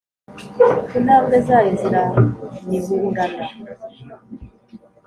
[0.97, 3.45] Intambwe zayo ziranihurana,